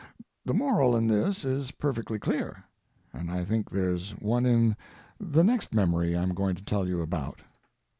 [0.45, 2.63] The moral in this is perfectly clear,
[3.13, 4.75] and I think there's one in
[5.19, 7.41] the next memory I'm going to tell you about.